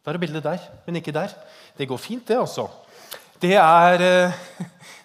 [0.00, 1.34] Da er det bilde der, men ikke der.
[1.76, 2.68] Det går fint, det, altså.
[3.40, 4.02] Det er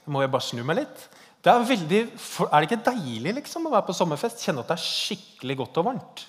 [0.06, 1.04] Nå Må jeg bare snu meg litt?
[1.46, 2.00] Det er, veldig,
[2.46, 4.42] er det ikke deilig liksom, å være på sommerfest?
[4.42, 6.24] Kjenne at det er skikkelig godt og varmt?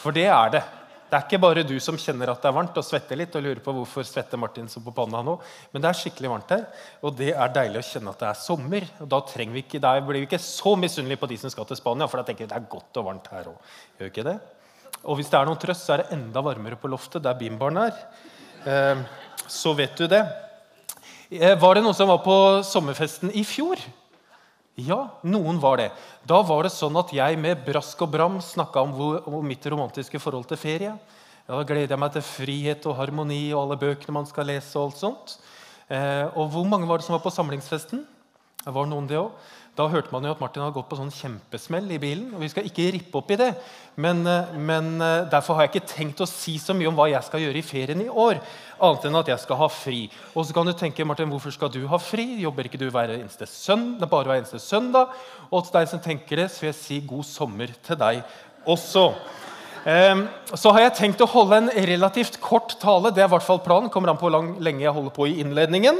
[0.00, 0.62] For det er det.
[1.08, 3.44] Det er ikke bare du som kjenner at det er varmt og svetter litt og
[3.44, 5.36] lurer på hvorfor svetter Martin så på panna nå,
[5.72, 6.64] men det er skikkelig varmt her.
[7.04, 8.88] Og det er deilig å kjenne at det er sommer.
[9.04, 12.08] og Da, vi ikke, blir vi ikke så misunnelige på de som skal til Spania,
[12.08, 13.76] for da tenker vi det er godt og varmt her òg.
[14.00, 14.38] Gjør ikke det?
[15.04, 17.82] Og hvis det er noen trøst, så er det enda varmere på loftet, der bimbaren
[17.84, 17.98] er.
[18.64, 19.02] Eh,
[19.46, 20.22] så vet du det.
[21.30, 23.80] Eh, var det noen som var på sommerfesten i fjor?
[24.80, 25.90] Ja, noen var det.
[26.26, 28.94] Da var det sånn at jeg med brask og bram snakka om,
[29.28, 30.94] om, mitt romantiske forhold til ferie.
[31.46, 34.72] Da gleder jeg meg til frihet og harmoni og alle bøkene man skal lese.
[34.80, 35.36] Og alt sånt.
[35.92, 38.02] Eh, og hvor mange var det som var på samlingsfesten?
[38.64, 39.52] Det var noen det også.
[39.74, 42.28] Da hørte man jo at Martin hadde gått på sånn kjempesmell i bilen.
[42.36, 43.48] og Vi skal ikke rippe opp i det,
[43.96, 47.10] men, eh, men, eh, derfor har jeg ikke tenkt å si så mye om hva
[47.10, 48.40] jeg skal gjøre i ferien i år.
[48.80, 50.08] Annet enn at jeg skal ha fri.
[50.36, 52.40] Og så kan du tenke, Martin, hvorfor skal du ha fri?
[52.40, 55.08] Jobber ikke du hver eneste søndag, bare hver eneste søndag?
[55.50, 58.22] Og til deg som tenker det, så vil jeg si god sommer til deg
[58.64, 59.14] også.
[59.84, 63.10] Um, så har jeg tenkt å holde en relativt kort tale.
[63.10, 63.90] Det er i hvert fall planen.
[63.90, 65.98] Kommer an på hvor lenge jeg holder på i innledningen.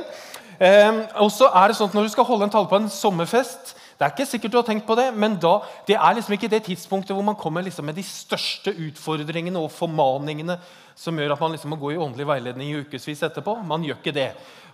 [0.55, 2.85] Um, og så er det sånn at Når du skal holde en tale på en
[2.93, 5.57] sommerfest Det er ikke sikkert du har tenkt på det, men da,
[5.89, 9.73] det er liksom ikke det tidspunktet hvor man kommer liksom med de største utfordringene og
[9.75, 10.59] formaningene
[10.99, 13.57] som gjør at man liksom må gå i åndelig veiledning i ukevis etterpå.
[13.67, 14.29] Man gjør ikke det.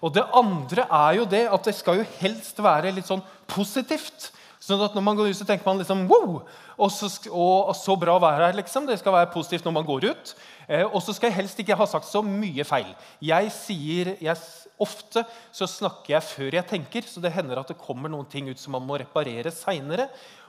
[0.05, 4.31] Og det andre er jo det at det skal jo helst være litt sånn positivt.
[4.61, 6.43] Sånn at når man går ut, så tenker man liksom wow!
[6.81, 8.87] Og så, og, så bra vær her, liksom.
[8.89, 10.33] Det skal være positivt når man går ut.
[10.69, 12.89] Eh, og så skal jeg helst ikke ha sagt så mye feil.
[13.25, 14.37] Jeg sier, jeg,
[14.81, 18.49] Ofte så snakker jeg før jeg tenker, så det hender at det kommer noen ting
[18.49, 20.09] ut som man må reparere seinere.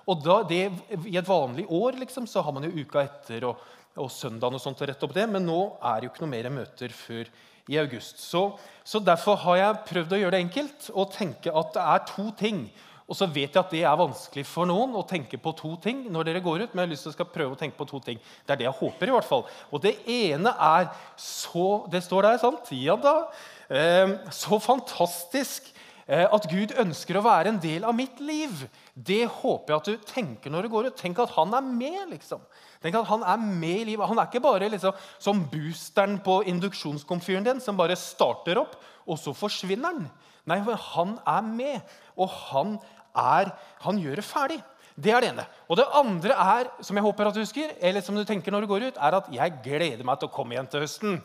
[0.09, 3.61] Og I et vanlig år liksom, så har man jo uka etter og,
[3.99, 6.35] og søndagen og sånt å rette opp det, men nå er det jo ikke noe
[6.35, 7.29] mer møter før
[7.71, 8.19] i august.
[8.23, 8.47] Så,
[8.83, 12.25] så Derfor har jeg prøvd å gjøre det enkelt og tenke at det er to
[12.39, 12.65] ting
[13.11, 16.05] og så vet jeg at det er vanskelig for noen å tenke på to ting
[16.13, 16.71] når dere går ut.
[16.71, 18.21] men jeg har lyst til å prøve å tenke på to ting.
[18.47, 19.09] Det er det jeg håper.
[19.09, 19.43] i hvert fall.
[19.67, 20.87] Og det ene er
[21.19, 22.71] så Det står der, sant?
[22.71, 23.27] Ja da.
[23.67, 25.67] Eh, så fantastisk
[26.07, 28.63] eh, at Gud ønsker å være en del av mitt liv.
[28.95, 30.95] Det håper jeg at du tenker når du går ut.
[30.95, 32.15] Tenk at han er med.
[32.15, 32.39] liksom.
[32.81, 34.07] Tenk at Han er med i livet.
[34.07, 39.19] Han er ikke bare liksom, som boosteren på induksjonskomfyren din, som bare starter opp, og
[39.19, 40.07] så forsvinner han.
[40.49, 41.81] Nei, han er med,
[42.17, 42.79] og han
[43.17, 43.51] er,
[43.85, 44.59] han gjør det ferdig.
[45.01, 45.45] Det er det ene.
[45.71, 48.65] Og det andre er, som jeg håper at du husker, eller som du tenker når
[48.65, 51.21] du går ut, er at jeg gleder meg til å komme igjen til høsten.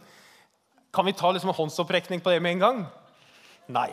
[0.94, 2.84] Kan vi ta liksom en håndsopprekning på det med en gang?
[3.74, 3.91] Nei.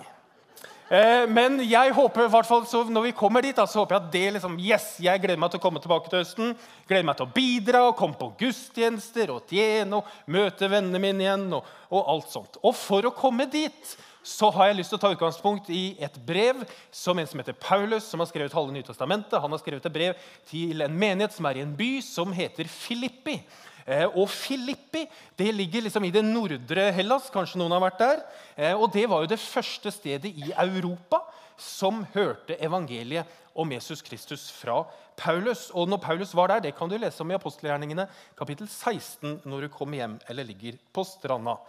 [0.93, 4.25] Eh, men jeg håper, hvert når vi kommer dit, da, så håper jeg at det
[4.35, 6.53] liksom, yes, jeg gleder meg til å komme tilbake til høsten.
[6.87, 11.25] Gleder meg til å bidra, og komme på gudstjenester og tjene og møte vennene mine
[11.25, 11.47] igjen.
[11.57, 12.59] Og, og alt sånt.
[12.61, 16.15] Og for å komme dit så har jeg lyst til å ta utgangspunkt i et
[16.25, 16.63] brev
[16.95, 19.35] som en som heter Paulus, som har skrevet halve Nytestamentet.
[19.43, 22.71] Han har skrevet et brev til en menighet som er i en by som heter
[22.71, 23.41] Filippi.
[23.83, 25.03] Eh, og Filippi
[25.35, 27.27] det ligger liksom i det nordre Hellas.
[27.33, 28.25] Kanskje noen har vært der.
[28.55, 31.19] Eh, og Det var jo det første stedet i Europa
[31.59, 34.81] som hørte evangeliet om Jesus Kristus fra
[35.19, 35.69] Paulus.
[35.75, 38.07] Og når Paulus var der, det kan du lese om i apostelgjerningene
[38.39, 41.59] kapittel 16 når du kommer hjem eller ligger på stranda.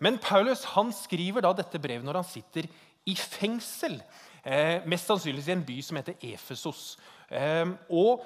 [0.00, 2.68] Men Paulus han skriver da dette brevet når han sitter
[3.08, 3.98] i fengsel.
[4.40, 6.94] Eh, mest sannsynligvis i en by som heter Efesos.
[7.28, 8.24] Eh, og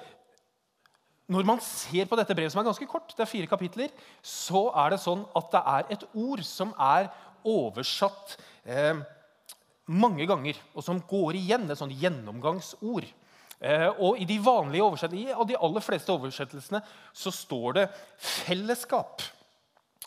[1.27, 3.91] når man ser på dette brevet, som er ganske kort, det er fire kapitler,
[4.23, 7.09] så er det sånn at det er et ord som er
[7.45, 9.01] oversatt eh,
[9.85, 11.67] mange ganger, og som går igjen.
[11.67, 13.09] Et sånt gjennomgangsord.
[13.59, 16.81] Eh, og I de vanlige oversettelsene, av de aller fleste oversettelsene
[17.11, 19.27] så står det 'fellesskap',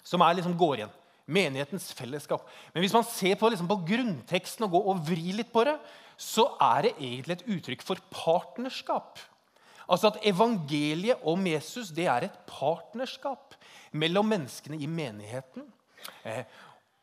[0.04, 0.96] som er liksom går igjen
[1.28, 2.46] menighetens fellesskap.
[2.72, 5.76] Men hvis man ser på, liksom, på grunnteksten og går og vrir litt på det,
[6.18, 9.20] så er det egentlig et uttrykk for partnerskap.
[9.88, 13.54] Altså at Evangeliet om Jesus det er et partnerskap
[13.96, 15.64] mellom menneskene i menigheten
[16.28, 16.42] eh,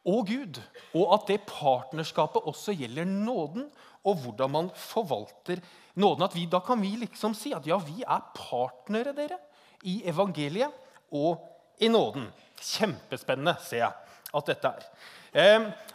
[0.05, 0.59] og Gud.
[0.93, 3.69] Og at det partnerskapet også gjelder nåden
[4.05, 5.63] og hvordan man forvalter
[5.97, 6.27] nåden.
[6.27, 9.39] At vi, da kan vi liksom si at ja, vi er partnere dere
[9.85, 10.73] i evangeliet
[11.15, 11.41] og
[11.81, 12.27] i nåden.
[12.61, 14.04] Kjempespennende, ser jeg
[14.35, 14.87] at dette er.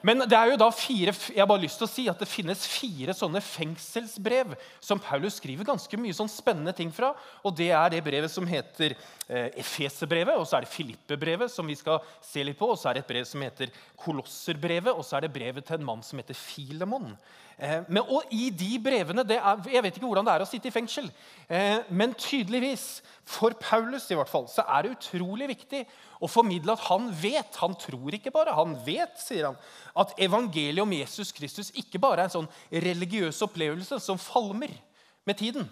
[0.00, 2.28] Men det er jo da fire, jeg har bare lyst til å si at det
[2.28, 7.12] finnes fire sånne fengselsbrev som Paulus skriver ganske mye sånn spennende ting fra.
[7.44, 11.68] og Det er det brevet som heter eh, Efeserbrevet, og så er det Filippebrevet, som
[11.68, 15.04] vi skal se litt på, og så er det et brev som heter Kolosserbrevet, og
[15.04, 17.12] så er det brevet til en mann som heter Filemon.
[17.60, 20.70] Eh, men, og i de brevene er, Jeg vet ikke hvordan det er å sitte
[20.70, 21.10] i fengsel.
[21.44, 25.84] Eh, men tydeligvis, for Paulus i hvert fall, så er det utrolig viktig
[26.24, 27.60] å formidle at han vet.
[27.60, 29.58] Han tror ikke bare, han vet, sier han,
[29.96, 34.72] at evangeliet om Jesus Kristus ikke bare er en sånn religiøs opplevelse som falmer
[35.28, 35.68] med tiden.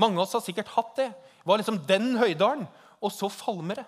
[0.00, 1.10] Mange av oss har sikkert hatt det.
[1.12, 2.64] Det var liksom den høydalen,
[3.02, 3.86] og så falmer det.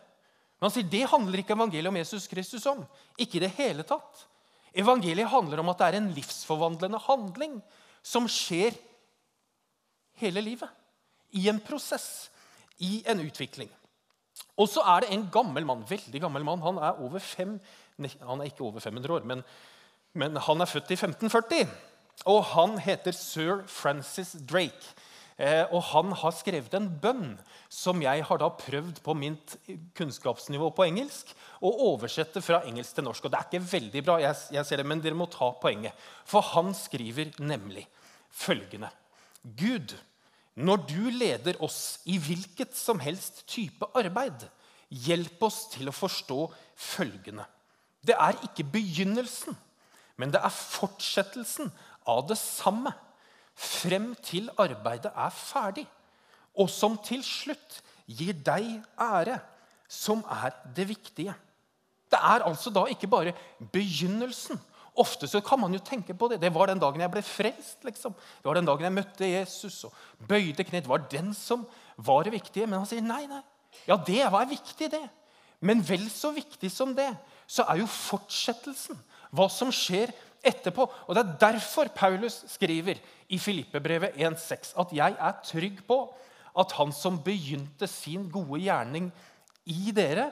[0.58, 2.82] Men han sier det handler ikke evangeliet om Jesus Kristus om.
[3.20, 4.26] Ikke i det hele tatt.
[4.74, 7.58] Evangeliet handler om at det er en livsforvandlende handling
[8.04, 8.74] som skjer
[10.22, 10.70] hele livet.
[11.34, 12.28] I en prosess,
[12.82, 13.70] i en utvikling.
[14.60, 16.62] Og så er det en gammel mann, veldig gammel mann.
[16.62, 17.56] Han er, over fem,
[17.98, 19.42] han er ikke over 500 år, men,
[20.14, 21.66] men han er født i 1540.
[22.30, 24.94] Og han heter sir Francis Drake.
[25.34, 27.32] Eh, og han har skrevet en bønn
[27.72, 29.56] som jeg har da prøvd på mitt
[29.98, 33.26] kunnskapsnivå på engelsk å oversette fra engelsk til norsk.
[33.26, 35.98] Og det er ikke veldig bra, jeg, jeg ser det, men dere må ta poenget.
[36.30, 37.88] For han skriver nemlig
[38.30, 38.92] følgende
[39.58, 39.96] Gud,
[40.54, 44.46] når du leder oss i hvilket som helst type arbeid,
[44.88, 46.38] hjelp oss til å forstå
[46.78, 47.46] følgende.
[48.04, 49.56] Det er ikke begynnelsen,
[50.20, 51.72] men det er fortsettelsen
[52.06, 52.92] av det samme
[53.54, 55.86] frem til arbeidet er ferdig,
[56.54, 59.40] og som til slutt gir deg ære,
[59.90, 61.34] som er det viktige.
[62.10, 63.34] Det er altså da ikke bare
[63.72, 64.60] begynnelsen.
[64.94, 66.38] Ofte så kan man jo tenke på det.
[66.42, 67.80] Det var den dagen jeg ble frelst.
[67.86, 68.14] liksom.
[68.14, 69.94] Det var den dagen jeg møtte Jesus og
[70.28, 70.82] bøyde kne.
[70.84, 71.64] Det var den som
[71.96, 72.68] var det viktige.
[72.68, 73.42] Men han sier nei, nei.
[73.88, 75.02] Ja, det var viktig, det.
[75.64, 77.08] Men vel så viktig som det,
[77.50, 79.00] så er jo fortsettelsen.
[79.34, 80.12] Hva som skjer
[80.44, 80.86] etterpå.
[81.08, 85.98] Og Det er derfor Paulus skriver i Filippebrevet 1,6 at jeg er trygg på
[86.54, 89.08] at han som begynte sin gode gjerning
[89.66, 90.28] i dere,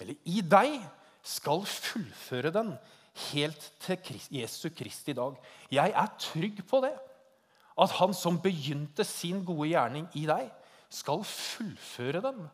[0.00, 0.82] eller i deg,
[1.24, 2.74] skal fullføre den
[3.30, 5.36] helt til Jesu Kristi dag.
[5.70, 6.94] Jeg er trygg på det.
[7.74, 10.50] At han som begynte sin gode gjerning i deg,
[10.94, 12.44] skal fullføre den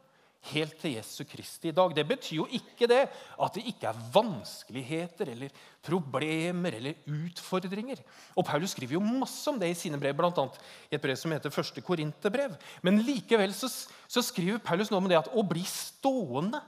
[0.49, 1.93] helt til Jesu Kristi dag.
[1.97, 5.53] Det betyr jo ikke det at det ikke er vanskeligheter eller
[5.85, 8.01] problemer eller utfordringer.
[8.37, 10.47] Og Paulus skriver jo masse om det i sine brev, bl.a.
[10.89, 12.57] i et brev som heter første Korinterbrev.
[12.83, 13.69] Men likevel så,
[14.09, 16.63] så, skriver Paulus noe om det at å bli stående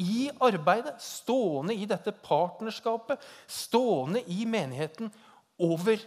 [0.00, 5.10] i arbeidet, stående i dette partnerskapet, stående i menigheten
[5.62, 6.00] over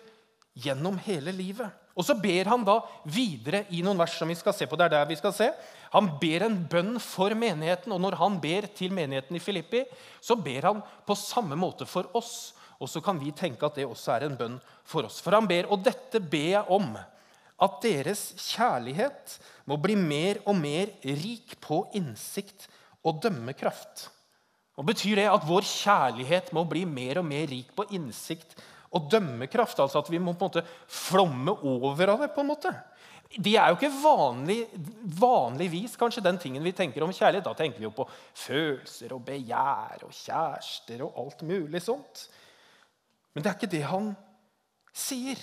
[0.57, 1.69] gjennom hele livet.
[1.97, 2.77] Og så ber han da
[3.09, 4.77] videre i noen vers som vi skal se på.
[4.77, 5.47] Det er der vi skal se.
[5.95, 9.81] Han ber en bønn for menigheten, og når han ber til menigheten i Filippi,
[10.21, 12.53] så ber han på samme måte for oss.
[12.77, 15.17] Og så kan vi tenke at det også er en bønn for oss.
[15.25, 16.91] For han ber, og dette ber jeg om,
[17.57, 22.67] at deres kjærlighet må bli mer og mer rik på innsikt
[23.05, 24.07] og dømmekraft.
[24.77, 28.53] Og Betyr det at vår kjærlighet må bli mer og mer rik på innsikt
[28.93, 29.79] og dømmekraft.
[29.81, 32.33] Altså at vi må på en måte flomme over av det.
[32.35, 32.73] på en måte.
[33.27, 34.59] Det er jo ikke vanlig,
[35.19, 37.43] vanligvis kanskje den tingen vi tenker om kjærlighet.
[37.43, 38.07] Da tenker vi jo på
[38.37, 42.27] følelser og begjær og kjærester og alt mulig sånt.
[43.33, 44.13] Men det er ikke det han
[44.95, 45.41] sier.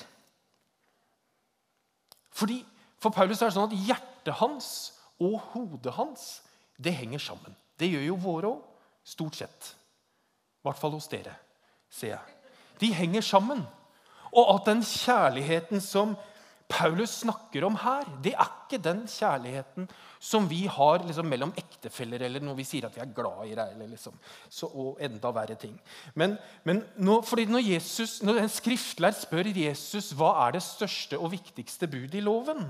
[2.34, 2.64] Fordi,
[2.98, 4.68] For Paulus er det sånn at hjertet hans
[5.20, 6.22] og hodet hans
[6.76, 7.56] det henger sammen.
[7.78, 8.62] Det gjør jo våre òg,
[9.04, 9.74] stort sett.
[10.62, 11.34] I hvert fall hos dere,
[11.92, 12.34] ser jeg
[12.84, 13.64] de henger sammen.
[14.34, 16.16] Og at den kjærligheten som
[16.68, 19.86] Paulus snakker om her, det er ikke den kjærligheten
[20.18, 23.52] som vi har liksom, mellom ektefeller, eller når vi sier at vi er glad i
[23.54, 24.16] deg, eller liksom,
[24.48, 25.76] så, og enda verre ting.
[26.16, 31.30] Men, men nå, når, Jesus, når en skriftlær spør Jesus hva er det største og
[31.36, 32.64] viktigste budet i loven,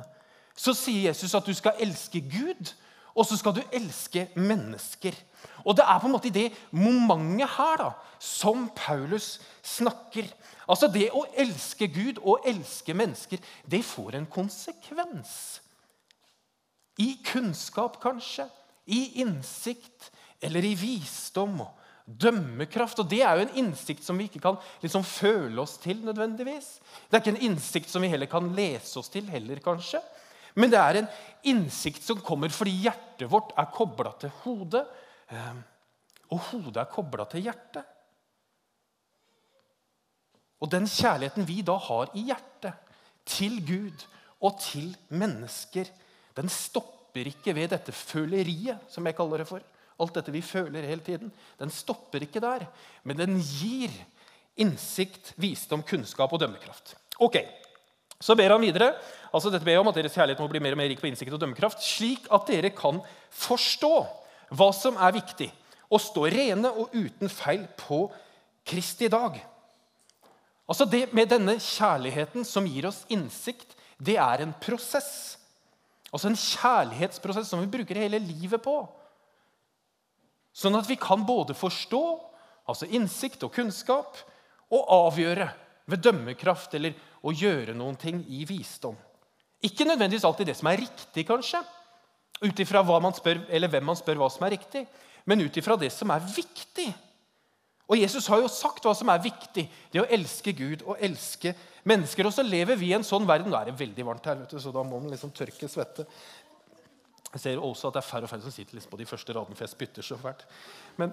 [0.59, 2.75] så sier Jesus at du skal elske Gud,
[3.15, 5.15] og så skal du elske mennesker.
[5.65, 10.27] Og Det er på en måte i det momentet her da, som Paulus snakker.
[10.69, 13.39] Altså Det å elske Gud og elske mennesker,
[13.71, 15.61] det får en konsekvens.
[16.99, 18.49] I kunnskap, kanskje.
[18.87, 20.11] I innsikt
[20.45, 23.01] eller i visdom og dømmekraft.
[23.01, 26.79] Og Det er jo en innsikt som vi ikke kan liksom føle oss til nødvendigvis.
[27.09, 30.03] Det er ikke en innsikt som vi heller kan lese oss til, heller kanskje.
[30.55, 31.09] Men det er en
[31.51, 34.85] innsikt som kommer fordi hjertet vårt er kobla til hodet.
[35.35, 35.61] Ehm,
[36.33, 37.85] og hodet er kobla til hjertet.
[40.63, 42.73] Og den kjærligheten vi da har i hjertet
[43.29, 44.07] til Gud
[44.45, 45.89] og til mennesker,
[46.37, 49.65] den stopper ikke ved dette føleriet, som jeg kaller det for.
[50.01, 51.31] Alt dette vi føler hele tiden.
[51.61, 52.67] Den stopper ikke der,
[53.05, 53.93] men den gir
[54.59, 56.97] innsikt, visdom, kunnskap og dømmekraft.
[57.23, 57.39] Ok,
[58.25, 58.95] Så ber han videre
[59.35, 61.35] altså dette ber om at deres kjærlighet må bli mer og mer rik på innsikt
[61.35, 63.01] og dømmekraft, slik at dere kan
[63.35, 63.95] forstå
[64.55, 65.49] hva som er viktig,
[65.91, 68.07] og stå rene og uten feil på
[68.65, 69.37] Kristi dag.
[70.71, 75.37] Altså det Med denne kjærligheten som gir oss innsikt, det er en prosess.
[76.13, 78.79] Altså en kjærlighetsprosess som vi bruker hele livet på.
[80.55, 82.03] Sånn at vi kan både forstå,
[82.71, 84.17] altså innsikt og kunnskap,
[84.71, 85.51] og avgjøre
[85.91, 88.97] ved dømmekraft eller å gjøre noen ting i visdom.
[89.65, 91.63] Ikke nødvendigvis alltid det som er riktig, kanskje,
[92.45, 94.85] ut ifra hvem man spør hva som er riktig,
[95.25, 96.91] men ut ifra det som er viktig.
[97.89, 99.67] Og Jesus har jo sagt hva som er viktig.
[99.93, 101.53] Det å elske Gud og elske
[101.85, 102.25] mennesker.
[102.25, 103.53] Og så lever vi i en sånn verden.
[103.53, 106.07] Nå er det veldig varmt her, så da må man liksom tørke svette.
[107.35, 109.35] Jeg ser også at det er færre og færre som sitter liksom på de første
[109.35, 110.45] radene, for jeg spytter så fælt.
[111.01, 111.13] Men,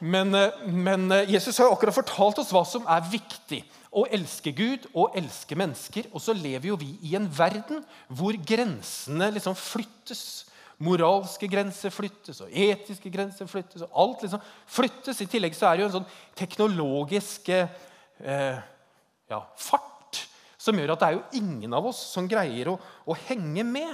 [0.00, 3.62] men, eh, men, eh, Jesus har jo akkurat fortalt oss hva som er viktig.
[3.92, 6.06] Å elske Gud og elske mennesker.
[6.14, 10.46] Og så lever jo vi i en verden hvor grensene liksom flyttes.
[10.80, 13.82] Moralske grenser flyttes, og etiske grenser flyttes.
[13.82, 15.20] og alt liksom flyttes.
[15.20, 18.62] I tillegg så er det jo en sånn teknologisk eh,
[19.28, 20.24] ja, fart
[20.60, 22.78] som gjør at det er jo ingen av oss som greier å,
[23.08, 23.92] å henge med.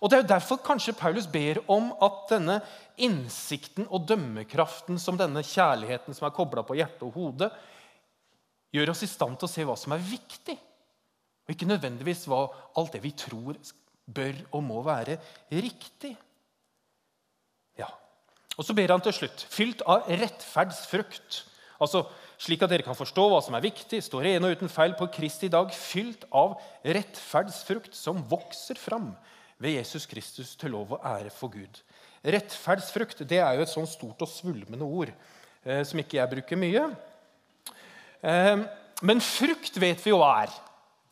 [0.00, 2.58] Og Det er jo derfor kanskje Paulus ber om at denne
[3.00, 7.50] innsikten og dømmekraften som denne kjærligheten som er kobla på hjerte og hode,
[8.74, 10.56] gjør oss i stand til å se hva som er viktig,
[11.46, 12.44] og ikke nødvendigvis hva
[12.76, 13.56] alt det vi tror
[14.06, 15.16] bør og må være
[15.54, 16.12] riktig.
[17.78, 17.88] Ja.
[18.56, 21.40] Og så ber han til slutt, fylt av rettferdsfrukt,
[21.80, 22.04] altså
[22.42, 25.08] slik at dere kan forstå hva som er viktig, står rene og uten feil på
[25.14, 29.14] Kristi dag, fylt av rettferdsfrukt som vokser fram
[29.62, 31.80] ved Jesus Kristus til lov og ære for Gud.
[32.26, 36.60] Rettferdsfrukt det er jo et sånn stort og svulmende ord eh, som ikke jeg bruker
[36.60, 36.88] mye.
[38.20, 38.64] Eh,
[39.06, 40.56] men frukt vet vi jo hva er.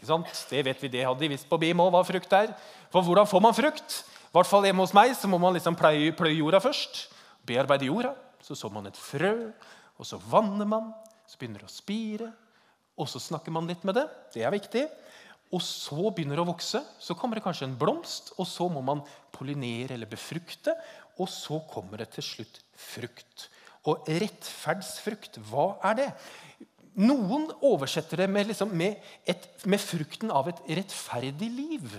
[0.04, 2.52] Det vet vi, det hadde de visst på BIM òg, hva frukt er.
[2.92, 4.02] For hvordan får man frukt?
[4.04, 7.06] I hvert fall hjemme hos meg så må man liksom pløye, pløye jorda først.
[7.46, 8.12] Bearbeide jorda.
[8.44, 9.52] Så så man et frø,
[9.96, 10.90] og så vanner man.
[11.24, 12.32] Så begynner det å spire.
[13.00, 14.04] Og så snakker man litt med det.
[14.34, 14.84] Det er viktig.
[15.54, 16.80] Og så begynner det å vokse.
[16.98, 20.74] Så kommer det kanskje en blomst, og så må man pollinere eller befrukte.
[21.22, 23.48] Og så kommer det til slutt frukt.
[23.90, 26.08] Og rettferdsfrukt, hva er det?
[27.04, 31.96] Noen oversetter det med, liksom, med, et, med, frukten av et rettferdig liv.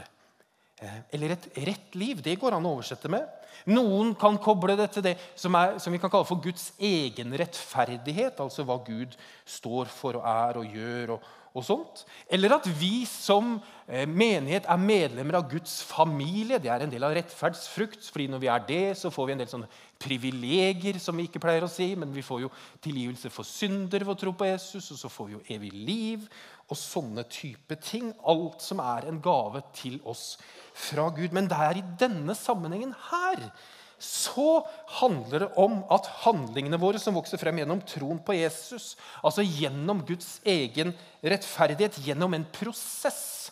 [0.80, 2.24] Eh, eller et rett liv.
[2.24, 3.28] Det går an å oversette med.
[3.72, 7.36] Noen kan koble det til det som, er, som vi kan kalle for Guds egen
[7.40, 8.40] rettferdighet.
[8.44, 9.16] Altså hva Gud
[9.48, 11.18] står for og er og gjør.
[11.18, 12.04] og, og sånt.
[12.28, 13.56] Eller at vi som
[13.88, 16.60] eh, menighet er medlemmer av Guds familie.
[16.60, 18.10] Det er en del av rettferdsfrukt.
[18.12, 19.70] fordi når vi er det, så får vi en del sånne
[20.02, 22.52] privilegier, som vi ikke pleier å si, men vi får jo
[22.84, 26.28] tilgivelse for synder ved å tro på Jesus, og så får vi jo evig liv
[26.68, 28.12] og sånne type ting.
[28.28, 30.36] Alt som er en gave til oss
[30.76, 31.32] fra Gud.
[31.32, 33.48] Men det er i denne sammenhengen her
[34.02, 34.62] så
[35.00, 40.04] handler det om at handlingene våre som vokser frem gjennom troen på Jesus, altså gjennom
[40.08, 43.52] Guds egen rettferdighet, gjennom en prosess,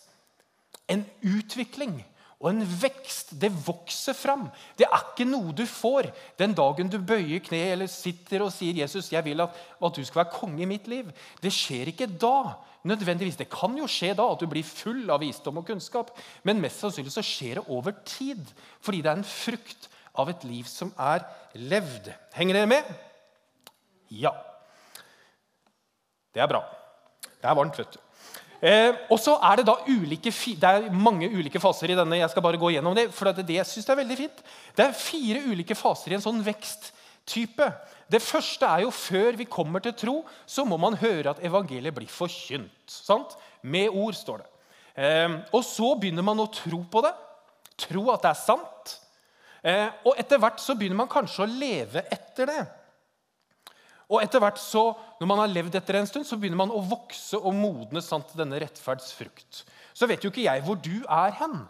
[0.92, 2.02] en utvikling
[2.44, 3.32] og en vekst.
[3.40, 4.50] Det vokser fram.
[4.76, 8.76] Det er ikke noe du får den dagen du bøyer kne eller sitter og sier
[8.76, 11.14] 'Jesus, jeg vil at, at du skal være konge i mitt liv'.
[11.42, 12.60] Det skjer ikke da.
[12.84, 13.38] nødvendigvis.
[13.40, 16.10] Det kan jo skje da at du blir full av visdom og kunnskap,
[16.44, 18.44] men mest sannsynlig så skjer det over tid.
[18.84, 21.26] Fordi det er en frukt av et liv som er
[21.58, 22.12] levd.
[22.38, 22.90] Henger dere med?
[24.14, 24.34] Ja.
[26.34, 26.64] Det er bra.
[27.24, 28.00] Det er varmt, vet du.
[28.64, 32.22] Eh, og så er Det da ulike, det er mange ulike faser i denne.
[32.22, 34.44] Jeg skal bare gå gjennom det, for det, det jeg synes er veldig fint.
[34.78, 37.68] Det er fire ulike faser i en sånn veksttype.
[38.08, 40.16] Det første er jo før vi kommer til tro,
[40.46, 42.88] så må man høre at evangeliet blir forkynt.
[42.88, 43.36] Sant?
[43.64, 44.50] Med ord, står det.
[44.96, 47.12] Eh, og så begynner man å tro på det.
[47.84, 48.98] Tro at det er sant.
[49.64, 52.64] Eh, og etter hvert så begynner man kanskje å leve etter det.
[54.12, 56.82] Og etter hvert så, Når man har levd etter en stund, så begynner man å
[56.84, 59.64] vokse og modne til denne rettferdsfrukt.
[59.94, 61.62] Så vet jo ikke jeg hvor du er hen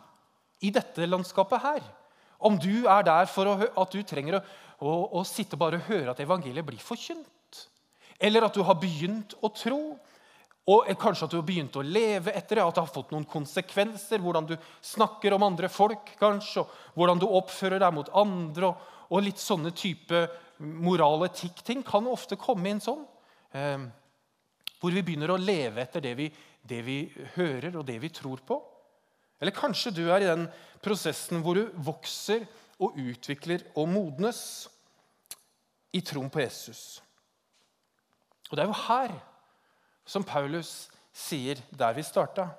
[0.63, 1.83] i dette landskapet her.
[2.39, 4.41] Om du er der for å, at du trenger å,
[4.81, 7.67] å, å sitte og bare høre at evangeliet blir forkynt.
[8.19, 9.99] Eller at du har begynt å tro.
[10.71, 13.25] Og kanskje at du har begynt å leve etter det, at det har fått noen
[13.27, 14.21] konsekvenser.
[14.23, 18.69] Hvordan du snakker om andre folk, kanskje, og hvordan du oppfører deg mot andre.
[18.69, 20.23] og, og litt sånne type
[20.63, 23.03] moral- etikk-ting kan ofte komme inn sånn.
[23.51, 23.83] Eh,
[24.79, 26.29] hvor vi begynner å leve etter det vi,
[26.63, 26.97] det vi,
[27.35, 28.61] hører og det vi tror på.
[29.43, 30.47] Eller kanskje du er i den
[30.83, 32.47] prosessen hvor du vokser
[32.79, 34.39] og utvikler og modnes
[35.93, 37.01] i troen på Jesus.
[38.49, 39.13] Og Det er jo her
[40.05, 42.49] som Paulus sier der vi starta,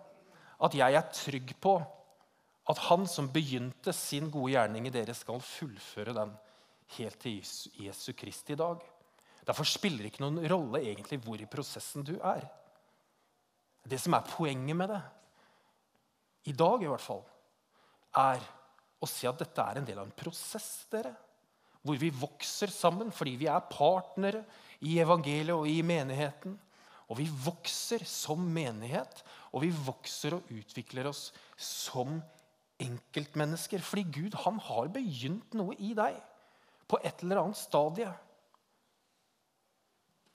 [0.65, 1.75] at jeg er trygg på
[2.71, 6.33] at han som begynte sin gode gjerning i dere, skal fullføre den
[6.97, 7.43] helt til
[7.85, 8.81] Jesu Kristi dag.
[9.45, 12.47] Derfor spiller det ikke noen rolle egentlig hvor i prosessen du er.
[13.85, 15.03] Det som er poenget med det,
[16.49, 17.23] i dag i hvert fall,
[18.17, 18.41] er
[19.01, 20.87] å si at dette er en del av en prosess.
[20.93, 21.13] dere.
[21.85, 24.45] Hvor vi vokser sammen fordi vi er partnere
[24.89, 26.57] i evangeliet og i menigheten.
[27.11, 29.21] Og vi vokser som menighet,
[29.53, 31.29] og vi vokser og utvikler oss
[31.61, 32.17] som
[32.83, 33.83] enkeltmennesker.
[33.85, 36.17] Fordi Gud han har begynt noe i deg
[36.89, 38.11] på et eller annet stadie.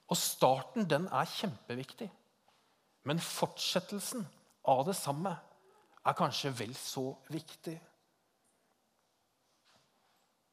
[0.10, 2.10] Og starten den er kjempeviktig.
[3.10, 4.26] Men fortsettelsen
[4.70, 5.34] av det samme
[6.06, 7.76] er kanskje vel så viktig.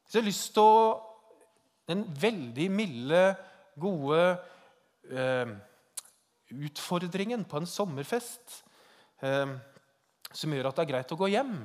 [0.07, 1.03] Så jeg har lyst til å
[1.87, 3.19] Den veldig milde,
[3.79, 4.23] gode
[5.07, 5.51] eh,
[6.53, 8.61] utfordringen på en sommerfest
[9.23, 9.55] eh,
[10.31, 11.59] som gjør at det er greit å gå hjem,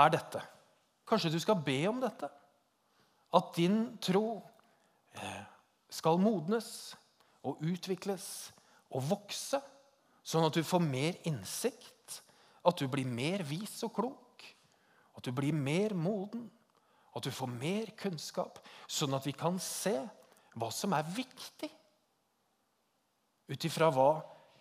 [0.00, 0.42] er dette.
[1.08, 2.28] Kanskje du skal be om dette?
[3.36, 4.40] At din tro
[5.16, 5.42] eh,
[5.90, 6.94] skal modnes
[7.46, 8.50] og utvikles
[8.90, 9.60] og vokse,
[10.22, 12.20] sånn at du får mer innsikt,
[12.66, 14.44] at du blir mer vis og klok,
[15.16, 16.48] at du blir mer moden,
[17.16, 19.96] at du får mer kunnskap, sånn at vi kan se
[20.58, 21.70] hva som er viktig
[23.50, 24.10] ut ifra hva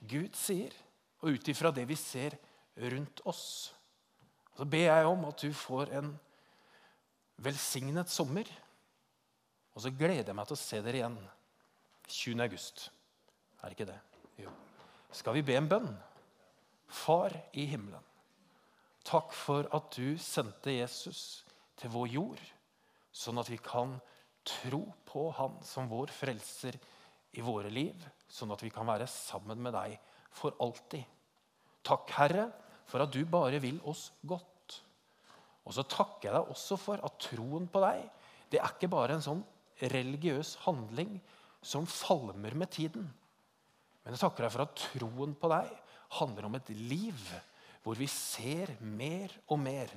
[0.10, 0.74] Gud sier,
[1.20, 2.38] og ut ifra det vi ser
[2.80, 3.74] rundt oss.
[4.56, 6.14] Så ber jeg om at du får en
[7.44, 8.48] velsignet sommer.
[9.76, 11.18] Og så gleder jeg meg til å se dere igjen
[12.10, 12.44] 20.
[12.44, 12.90] august.
[13.60, 14.00] Er det ikke det?
[14.44, 14.54] Jo.
[15.16, 15.90] Skal vi be en bønn?
[16.90, 18.02] Far i himmelen,
[19.06, 21.44] takk for at du sendte Jesus
[21.78, 22.42] til vår jord,
[23.14, 24.00] sånn at vi kan
[24.48, 26.80] tro på Han som vår frelser
[27.38, 27.98] i våre liv,
[28.30, 29.96] sånn at vi kan være sammen med deg
[30.36, 31.04] for alltid.
[31.86, 32.48] Takk, Herre,
[32.90, 34.80] for at du bare vil oss godt.
[35.66, 38.08] Og så takker jeg deg også for at troen på deg
[38.50, 39.44] det er ikke bare en sånn
[39.94, 41.20] religiøs handling
[41.62, 43.06] som falmer med tiden.
[44.02, 45.70] Men jeg takker deg for at troen på deg
[46.18, 47.20] handler om et liv
[47.84, 49.92] hvor vi ser mer og mer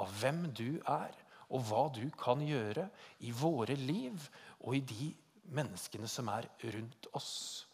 [0.00, 1.12] av hvem du er,
[1.48, 2.86] og hva du kan gjøre
[3.24, 4.24] i våre liv
[4.64, 5.12] og i de
[5.54, 7.66] menneskene som er rundt oss.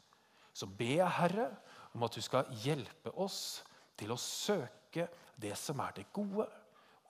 [0.55, 1.49] Så ber jeg, Herre,
[1.95, 3.63] om at du skal hjelpe oss
[3.99, 5.09] til å søke
[5.41, 6.47] det som er det gode,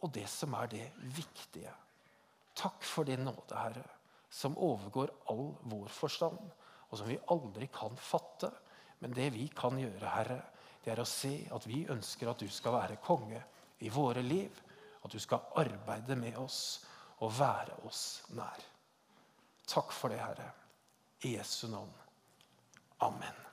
[0.04, 1.72] og det som er det viktige.
[2.56, 3.84] Takk for din nåde, Herre,
[4.30, 6.40] som overgår all vår forstand,
[6.90, 8.50] og som vi aldri kan fatte.
[9.00, 10.40] Men det vi kan gjøre, Herre,
[10.84, 13.40] det er å se at vi ønsker at du skal være konge
[13.84, 14.52] i våre liv.
[15.04, 16.84] At du skal arbeide med oss
[17.24, 18.73] og være oss nær.
[19.66, 20.50] Takk for det, Herre.
[21.20, 21.92] I Jesu navn.
[22.98, 23.43] Amen.